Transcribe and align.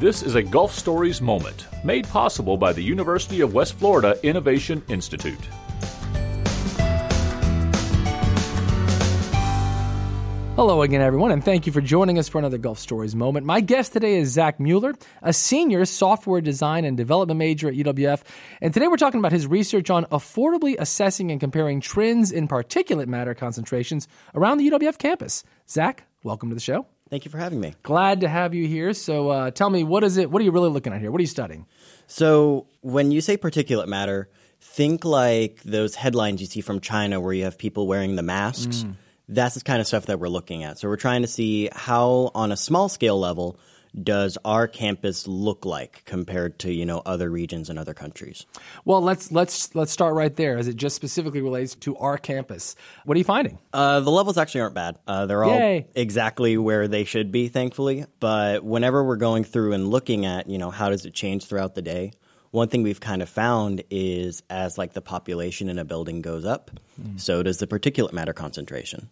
This 0.00 0.22
is 0.22 0.34
a 0.34 0.42
Gulf 0.42 0.72
Stories 0.72 1.20
moment 1.20 1.66
made 1.84 2.08
possible 2.08 2.56
by 2.56 2.72
the 2.72 2.80
University 2.80 3.42
of 3.42 3.52
West 3.52 3.74
Florida 3.74 4.18
Innovation 4.22 4.82
Institute. 4.88 5.38
Hello 10.56 10.80
again, 10.80 11.02
everyone, 11.02 11.32
and 11.32 11.44
thank 11.44 11.66
you 11.66 11.72
for 11.74 11.82
joining 11.82 12.18
us 12.18 12.30
for 12.30 12.38
another 12.38 12.56
Gulf 12.56 12.78
Stories 12.78 13.14
moment. 13.14 13.44
My 13.44 13.60
guest 13.60 13.92
today 13.92 14.16
is 14.16 14.30
Zach 14.30 14.58
Mueller, 14.58 14.94
a 15.20 15.34
senior 15.34 15.84
software 15.84 16.40
design 16.40 16.86
and 16.86 16.96
development 16.96 17.36
major 17.36 17.68
at 17.68 17.74
UWF. 17.74 18.22
And 18.62 18.72
today 18.72 18.88
we're 18.88 18.96
talking 18.96 19.20
about 19.20 19.32
his 19.32 19.46
research 19.46 19.90
on 19.90 20.06
affordably 20.06 20.76
assessing 20.78 21.30
and 21.30 21.38
comparing 21.38 21.82
trends 21.82 22.32
in 22.32 22.48
particulate 22.48 23.06
matter 23.06 23.34
concentrations 23.34 24.08
around 24.34 24.56
the 24.56 24.70
UWF 24.70 24.96
campus. 24.96 25.44
Zach, 25.68 26.04
welcome 26.22 26.48
to 26.48 26.54
the 26.54 26.60
show. 26.62 26.86
Thank 27.10 27.24
you 27.24 27.30
for 27.30 27.38
having 27.38 27.60
me. 27.60 27.74
Glad 27.82 28.20
to 28.20 28.28
have 28.28 28.54
you 28.54 28.66
here. 28.68 28.94
So 28.94 29.28
uh, 29.28 29.50
tell 29.50 29.68
me, 29.68 29.84
what 29.84 30.04
is 30.04 30.16
it? 30.16 30.30
What 30.30 30.40
are 30.40 30.44
you 30.44 30.52
really 30.52 30.70
looking 30.70 30.92
at 30.92 31.00
here? 31.00 31.10
What 31.10 31.18
are 31.18 31.22
you 31.22 31.26
studying? 31.28 31.66
So, 32.06 32.66
when 32.80 33.12
you 33.12 33.20
say 33.20 33.36
particulate 33.36 33.86
matter, 33.86 34.28
think 34.60 35.04
like 35.04 35.62
those 35.64 35.94
headlines 35.94 36.40
you 36.40 36.46
see 36.46 36.60
from 36.60 36.80
China 36.80 37.20
where 37.20 37.32
you 37.32 37.44
have 37.44 37.56
people 37.58 37.86
wearing 37.86 38.16
the 38.16 38.22
masks. 38.22 38.84
Mm 38.84 38.96
that's 39.30 39.54
the 39.54 39.60
kind 39.60 39.80
of 39.80 39.86
stuff 39.86 40.06
that 40.06 40.18
we're 40.18 40.28
looking 40.28 40.64
at. 40.64 40.78
So 40.78 40.88
we're 40.88 40.96
trying 40.96 41.22
to 41.22 41.28
see 41.28 41.70
how, 41.72 42.32
on 42.34 42.52
a 42.52 42.56
small 42.56 42.88
scale 42.88 43.18
level, 43.18 43.58
does 43.94 44.38
our 44.44 44.68
campus 44.68 45.26
look 45.26 45.64
like 45.64 46.02
compared 46.04 46.58
to 46.60 46.72
you 46.72 46.86
know 46.86 47.02
other 47.04 47.30
regions 47.30 47.70
and 47.70 47.78
other 47.78 47.94
countries? 47.94 48.46
Well, 48.84 49.00
let's 49.00 49.32
let's 49.32 49.74
let's 49.74 49.92
start 49.92 50.14
right 50.14 50.34
there, 50.34 50.58
as 50.58 50.68
it 50.68 50.76
just 50.76 50.96
specifically 50.96 51.40
relates 51.40 51.74
to 51.76 51.96
our 51.96 52.18
campus. 52.18 52.76
What 53.04 53.16
are 53.16 53.18
you 53.18 53.24
finding? 53.24 53.58
Uh, 53.72 54.00
the 54.00 54.10
levels 54.10 54.38
actually 54.38 54.62
aren't 54.62 54.74
bad. 54.74 54.98
Uh, 55.06 55.26
they're 55.26 55.44
all 55.44 55.58
Yay. 55.58 55.86
exactly 55.94 56.56
where 56.56 56.88
they 56.88 57.04
should 57.04 57.32
be, 57.32 57.48
thankfully. 57.48 58.04
But 58.20 58.64
whenever 58.64 59.04
we're 59.04 59.16
going 59.16 59.44
through 59.44 59.72
and 59.72 59.88
looking 59.88 60.26
at 60.26 60.48
you 60.48 60.58
know 60.58 60.70
how 60.70 60.90
does 60.90 61.04
it 61.04 61.14
change 61.14 61.46
throughout 61.46 61.74
the 61.74 61.82
day, 61.82 62.12
one 62.50 62.68
thing 62.68 62.82
we've 62.82 63.00
kind 63.00 63.22
of 63.22 63.28
found 63.28 63.82
is 63.90 64.42
as 64.50 64.78
like 64.78 64.92
the 64.92 65.02
population 65.02 65.68
in 65.68 65.78
a 65.78 65.84
building 65.84 66.22
goes 66.22 66.44
up, 66.44 66.70
mm. 67.00 67.20
so 67.20 67.42
does 67.42 67.58
the 67.58 67.66
particulate 67.66 68.12
matter 68.12 68.32
concentration 68.32 69.10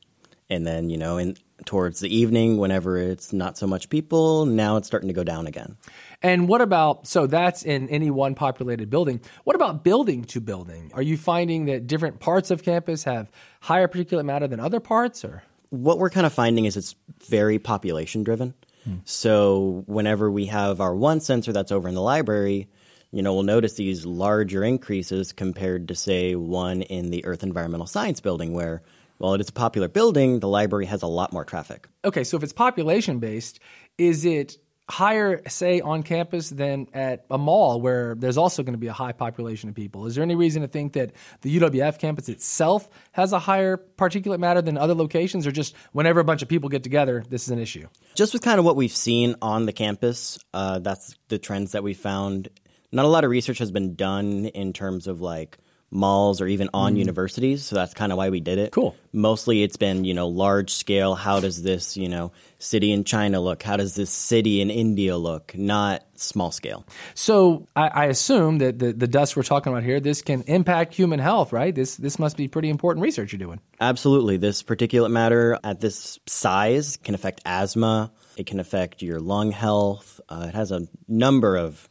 and 0.51 0.67
then 0.67 0.91
you 0.91 0.97
know 0.97 1.19
in 1.19 1.37
towards 1.65 2.01
the 2.01 2.15
evening 2.15 2.57
whenever 2.59 2.97
it's 2.97 3.33
not 3.33 3.59
so 3.59 3.67
much 3.67 3.89
people. 3.89 4.47
Now 4.47 4.77
it's 4.77 4.87
starting 4.87 5.09
to 5.09 5.15
go 5.15 5.25
down 5.25 5.47
again. 5.47 5.77
And 6.23 6.49
what 6.49 6.61
about 6.61 7.07
so 7.07 7.27
that's 7.27 7.63
in 7.63 7.89
any 7.89 8.11
one 8.11 8.35
populated 8.35 8.91
building. 8.91 9.21
What 9.45 9.57
about 9.57 9.85
building 9.85 10.25
to 10.27 10.41
building? 10.41 10.91
Are 10.95 11.03
you 11.03 11.17
finding 11.17 11.67
that 11.67 11.87
different 11.87 12.21
parts 12.21 12.51
of 12.51 12.63
campus 12.63 13.05
have 13.05 13.31
higher 13.61 13.89
particulate 13.89 14.25
matter 14.25 14.47
than 14.47 14.61
other 14.61 14.81
parts 14.81 15.25
or? 15.25 15.43
What 15.71 15.99
we're 15.99 16.11
kind 16.11 16.27
of 16.27 16.33
finding 16.33 16.65
is 16.65 16.77
it's 16.77 16.95
very 17.29 17.59
population 17.59 18.23
driven. 18.23 18.55
Hmm. 18.85 18.99
so 19.05 19.83
whenever 19.87 20.31
we 20.31 20.47
have 20.47 20.81
our 20.81 20.95
one 20.95 21.21
sensor 21.21 21.53
that's 21.53 21.73
over 21.73 21.89
in 21.89 21.97
the 21.97 22.01
library 22.01 22.69
you 23.11 23.23
know, 23.23 23.33
we'll 23.33 23.43
notice 23.43 23.75
these 23.75 24.05
larger 24.05 24.63
increases 24.63 25.33
compared 25.33 25.89
to, 25.89 25.95
say, 25.95 26.35
one 26.35 26.83
in 26.83 27.11
the 27.11 27.25
Earth 27.25 27.43
Environmental 27.43 27.87
Science 27.87 28.21
building, 28.21 28.53
where 28.53 28.83
while 29.19 29.35
it 29.35 29.41
is 29.41 29.49
a 29.49 29.53
popular 29.53 29.89
building, 29.89 30.41
the 30.41 30.49
library 30.49 30.87
has 30.87 31.03
a 31.03 31.07
lot 31.07 31.33
more 31.33 31.45
traffic. 31.45 31.89
Okay, 32.05 32.25
so 32.25 32.37
if 32.37 32.43
it's 32.43 32.53
population 32.53 33.19
based, 33.19 33.61
is 33.99 34.25
it 34.25 34.57
higher, 34.91 35.43
say, 35.49 35.81
on 35.81 36.03
campus 36.03 36.49
than 36.49 36.87
at 36.95 37.27
a 37.31 37.37
mall 37.37 37.81
where 37.81 38.15
there's 38.15 38.39
also 38.39 38.63
going 38.63 38.73
to 38.73 38.79
be 38.79 38.87
a 38.87 38.93
high 38.93 39.13
population 39.13 39.69
of 39.69 39.75
people? 39.75 40.07
Is 40.07 40.15
there 40.15 40.25
any 40.25 40.35
reason 40.35 40.63
to 40.63 40.69
think 40.69 40.95
that 40.95 41.13
the 41.43 41.59
UWF 41.59 41.99
campus 41.99 42.29
itself 42.29 42.89
has 43.13 43.33
a 43.33 43.39
higher 43.39 43.77
particulate 43.77 44.39
matter 44.39 44.63
than 44.63 44.79
other 44.79 44.95
locations, 44.95 45.47
or 45.47 45.53
just 45.53 45.75
whenever 45.93 46.21
a 46.21 46.25
bunch 46.25 46.43
of 46.43 46.49
people 46.49 46.69
get 46.69 46.83
together, 46.83 47.23
this 47.29 47.43
is 47.43 47.51
an 47.51 47.59
issue? 47.59 47.87
Just 48.15 48.33
with 48.33 48.43
kind 48.43 48.59
of 48.59 48.65
what 48.65 48.77
we've 48.77 48.91
seen 48.91 49.37
on 49.43 49.67
the 49.67 49.73
campus, 49.73 50.39
uh, 50.55 50.79
that's 50.79 51.17
the 51.29 51.39
trends 51.39 51.73
that 51.73 51.83
we 51.83 51.93
found. 51.93 52.49
Not 52.91 53.05
a 53.05 53.09
lot 53.09 53.25
of 53.25 53.31
research 53.31 53.59
has 53.59 53.71
been 53.71 53.95
done 53.95 54.47
in 54.47 54.73
terms 54.73 55.07
of 55.07 55.21
like 55.21 55.59
malls 55.91 56.41
or 56.41 56.47
even 56.47 56.69
on 56.75 56.95
mm. 56.95 56.99
universities. 56.99 57.65
So 57.65 57.77
that's 57.77 57.95
kind 57.95 58.13
of 58.13 58.19
why 58.19 58.31
we 58.31 58.41
did 58.41 58.59
it. 58.59 58.73
Cool. 58.73 58.95
Mostly 59.13 59.63
it's 59.63 59.77
been, 59.77 60.05
you 60.05 60.15
know, 60.15 60.29
large 60.29 60.71
scale. 60.71 61.15
How 61.15 61.41
does 61.41 61.63
this, 61.63 61.97
you 61.97 62.09
know, 62.09 62.33
city 62.59 62.93
in 62.93 63.05
China 63.05 63.41
look? 63.41 63.63
How 63.63 63.77
does 63.77 63.95
this 63.95 64.11
city 64.11 64.61
in 64.61 64.71
India 64.71 65.17
look? 65.17 65.57
Not 65.57 66.05
small 66.15 66.51
scale. 66.51 66.85
So 67.15 67.67
I, 67.75 67.89
I 67.89 68.05
assume 68.07 68.59
that 68.59 68.79
the, 68.79 68.93
the 68.93 69.07
dust 69.07 69.37
we're 69.37 69.45
talking 69.45 69.73
about 69.73 69.83
here, 69.83 70.01
this 70.01 70.21
can 70.21 70.43
impact 70.43 70.95
human 70.95 71.21
health, 71.21 71.53
right? 71.53 71.75
This 71.75 71.97
this 71.97 72.19
must 72.19 72.37
be 72.37 72.49
pretty 72.49 72.69
important 72.69 73.03
research 73.03 73.33
you're 73.33 73.39
doing. 73.39 73.61
Absolutely. 73.81 74.37
This 74.37 74.63
particulate 74.63 75.11
matter 75.11 75.59
at 75.65 75.81
this 75.81 76.19
size 76.27 76.99
can 76.99 77.15
affect 77.15 77.41
asthma. 77.47 78.13
It 78.37 78.47
can 78.47 78.61
affect 78.61 79.03
your 79.03 79.21
lung 79.21 79.53
health. 79.53 80.21
Uh, 80.29 80.47
it 80.49 80.55
has 80.55 80.71
a 80.71 80.87
number 81.09 81.57
of 81.57 81.89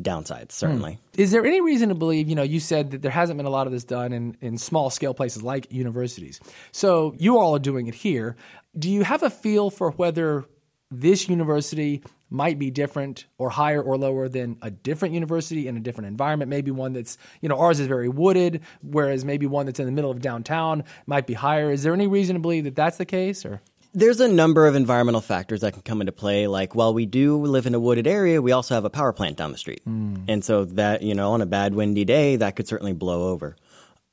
downsides, 0.00 0.52
certainly. 0.52 0.94
Hmm. 1.14 1.20
Is 1.20 1.30
there 1.30 1.44
any 1.44 1.60
reason 1.60 1.88
to 1.88 1.94
believe, 1.94 2.28
you 2.28 2.34
know, 2.34 2.42
you 2.42 2.60
said 2.60 2.90
that 2.90 3.02
there 3.02 3.10
hasn't 3.10 3.36
been 3.36 3.46
a 3.46 3.50
lot 3.50 3.66
of 3.66 3.72
this 3.72 3.84
done 3.84 4.12
in, 4.12 4.36
in 4.40 4.58
small 4.58 4.90
scale 4.90 5.14
places 5.14 5.42
like 5.42 5.72
universities. 5.72 6.40
So 6.72 7.14
you 7.18 7.38
all 7.38 7.54
are 7.56 7.60
doing 7.60 7.86
it 7.86 7.94
here. 7.94 8.36
Do 8.78 8.90
you 8.90 9.04
have 9.04 9.22
a 9.22 9.30
feel 9.30 9.70
for 9.70 9.90
whether 9.92 10.44
this 10.90 11.28
university 11.28 12.02
might 12.30 12.58
be 12.58 12.70
different 12.70 13.26
or 13.38 13.50
higher 13.50 13.80
or 13.80 13.96
lower 13.96 14.28
than 14.28 14.56
a 14.62 14.70
different 14.70 15.14
university 15.14 15.68
in 15.68 15.76
a 15.76 15.80
different 15.80 16.08
environment. 16.08 16.48
Maybe 16.48 16.70
one 16.70 16.92
that's, 16.92 17.18
you 17.40 17.48
know, 17.48 17.56
ours 17.56 17.78
is 17.78 17.86
very 17.86 18.08
wooded, 18.08 18.62
whereas 18.82 19.24
maybe 19.24 19.46
one 19.46 19.66
that's 19.66 19.78
in 19.78 19.86
the 19.86 19.92
middle 19.92 20.10
of 20.10 20.20
downtown 20.20 20.84
might 21.06 21.26
be 21.26 21.34
higher. 21.34 21.70
Is 21.70 21.82
there 21.82 21.94
any 21.94 22.06
reason 22.06 22.34
to 22.34 22.40
believe 22.40 22.64
that 22.64 22.76
that's 22.76 22.96
the 22.96 23.04
case 23.04 23.44
or? 23.44 23.60
There's 23.94 24.20
a 24.20 24.28
number 24.28 24.66
of 24.66 24.74
environmental 24.74 25.20
factors 25.20 25.62
that 25.62 25.72
can 25.72 25.82
come 25.82 26.00
into 26.00 26.12
play. 26.12 26.46
Like, 26.46 26.74
while 26.74 26.92
we 26.92 27.06
do 27.06 27.38
live 27.44 27.66
in 27.66 27.74
a 27.74 27.80
wooded 27.80 28.06
area, 28.06 28.42
we 28.42 28.52
also 28.52 28.74
have 28.74 28.84
a 28.84 28.90
power 28.90 29.12
plant 29.12 29.36
down 29.36 29.52
the 29.52 29.58
street. 29.58 29.82
Mm. 29.88 30.24
And 30.28 30.44
so 30.44 30.64
that, 30.64 31.02
you 31.02 31.14
know, 31.14 31.32
on 31.32 31.40
a 31.40 31.46
bad 31.46 31.74
windy 31.74 32.04
day, 32.04 32.36
that 32.36 32.56
could 32.56 32.68
certainly 32.68 32.92
blow 32.92 33.28
over. 33.28 33.56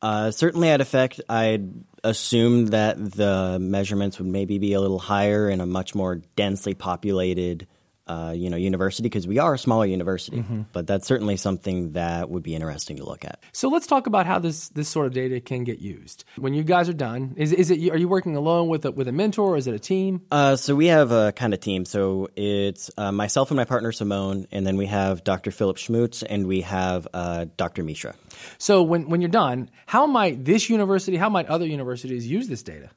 Uh, 0.01 0.31
certainly 0.31 0.69
at 0.69 0.81
effect, 0.81 1.22
I'd 1.29 1.69
assume 2.03 2.67
that 2.67 2.97
the 2.97 3.57
measurements 3.59 4.19
would 4.19 4.28
maybe 4.28 4.57
be 4.57 4.73
a 4.73 4.81
little 4.81 5.00
higher 5.00 5.50
in 5.50 5.62
a 5.62 5.66
much 5.66 5.95
more 5.95 6.16
densely 6.35 6.73
populated 6.73 7.67
uh, 8.07 8.33
you 8.35 8.49
know, 8.49 8.57
university 8.57 9.03
because 9.03 9.25
we 9.25 9.39
are 9.39 9.53
a 9.53 9.57
smaller 9.57 9.85
university. 9.85 10.37
Mm-hmm. 10.37 10.63
But 10.73 10.87
that's 10.87 11.07
certainly 11.07 11.37
something 11.37 11.93
that 11.93 12.29
would 12.29 12.43
be 12.43 12.53
interesting 12.53 12.97
to 12.97 13.05
look 13.05 13.23
at. 13.23 13.41
So 13.53 13.69
let's 13.69 13.87
talk 13.87 14.07
about 14.07 14.25
how 14.25 14.39
this 14.39 14.69
this 14.69 14.89
sort 14.89 15.07
of 15.07 15.13
data 15.13 15.39
can 15.39 15.63
get 15.63 15.79
used. 15.79 16.25
When 16.37 16.53
you 16.53 16.63
guys 16.63 16.89
are 16.89 16.93
done, 16.93 17.33
is 17.37 17.53
is 17.53 17.71
it 17.71 17.89
are 17.89 17.97
you 17.97 18.07
working 18.07 18.35
alone 18.35 18.67
with 18.67 18.85
a, 18.85 18.91
with 18.91 19.07
a 19.07 19.11
mentor 19.11 19.51
or 19.51 19.57
is 19.57 19.67
it 19.67 19.73
a 19.73 19.79
team? 19.79 20.21
Uh, 20.31 20.55
so 20.55 20.75
we 20.75 20.87
have 20.87 21.11
a 21.11 21.31
kind 21.31 21.53
of 21.53 21.59
team. 21.59 21.85
So 21.85 22.29
it's 22.35 22.91
uh, 22.97 23.11
myself 23.11 23.51
and 23.51 23.57
my 23.57 23.65
partner 23.65 23.91
Simone, 23.91 24.47
and 24.51 24.67
then 24.67 24.75
we 24.75 24.87
have 24.87 25.23
Dr. 25.23 25.51
Philip 25.51 25.77
Schmutz 25.77 26.23
and 26.27 26.47
we 26.47 26.61
have 26.61 27.07
uh, 27.13 27.45
Dr. 27.55 27.83
Mishra. 27.83 28.15
So 28.57 28.83
when 28.83 29.07
when 29.07 29.21
you're 29.21 29.29
done, 29.29 29.69
how 29.85 30.05
might 30.07 30.43
this 30.43 30.69
university, 30.69 31.15
how 31.15 31.29
might 31.29 31.47
other 31.47 31.65
universities 31.65 32.27
use 32.27 32.47
this 32.49 32.63
data? 32.63 32.89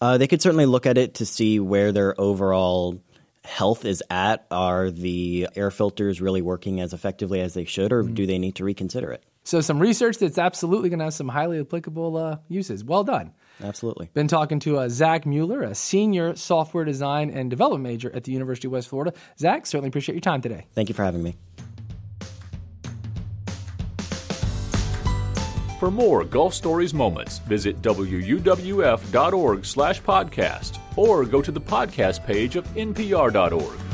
Uh, 0.00 0.18
they 0.18 0.26
could 0.26 0.42
certainly 0.42 0.66
look 0.66 0.84
at 0.84 0.98
it 0.98 1.14
to 1.14 1.24
see 1.24 1.58
where 1.58 1.92
their 1.92 2.20
overall 2.20 3.00
health 3.44 3.84
is 3.84 4.02
at. 4.10 4.46
Are 4.50 4.90
the 4.90 5.48
air 5.54 5.70
filters 5.70 6.20
really 6.20 6.42
working 6.42 6.80
as 6.80 6.92
effectively 6.92 7.40
as 7.40 7.54
they 7.54 7.64
should, 7.64 7.92
or 7.92 8.02
mm-hmm. 8.02 8.14
do 8.14 8.26
they 8.26 8.38
need 8.38 8.56
to 8.56 8.64
reconsider 8.64 9.10
it? 9.12 9.22
So, 9.44 9.60
some 9.60 9.78
research 9.78 10.18
that's 10.18 10.38
absolutely 10.38 10.88
going 10.88 11.00
to 11.00 11.04
have 11.04 11.14
some 11.14 11.28
highly 11.28 11.60
applicable 11.60 12.16
uh, 12.16 12.38
uses. 12.48 12.82
Well 12.82 13.04
done. 13.04 13.32
Absolutely. 13.62 14.10
Been 14.14 14.26
talking 14.26 14.58
to 14.60 14.78
uh, 14.78 14.88
Zach 14.88 15.26
Mueller, 15.26 15.62
a 15.62 15.74
senior 15.74 16.34
software 16.34 16.84
design 16.84 17.30
and 17.30 17.50
development 17.50 17.84
major 17.84 18.10
at 18.14 18.24
the 18.24 18.32
University 18.32 18.66
of 18.66 18.72
West 18.72 18.88
Florida. 18.88 19.12
Zach, 19.38 19.66
certainly 19.66 19.88
appreciate 19.88 20.14
your 20.14 20.20
time 20.20 20.40
today. 20.40 20.66
Thank 20.74 20.88
you 20.88 20.94
for 20.94 21.04
having 21.04 21.22
me. 21.22 21.36
For 25.78 25.90
more 25.90 26.24
Gulf 26.24 26.54
Stories 26.54 26.94
moments, 26.94 27.38
visit 27.40 27.80
wuwf.org 27.82 29.66
slash 29.66 30.00
podcast 30.02 30.78
or 30.96 31.24
go 31.24 31.42
to 31.42 31.52
the 31.52 31.60
podcast 31.60 32.24
page 32.24 32.56
of 32.56 32.66
npr.org. 32.74 33.93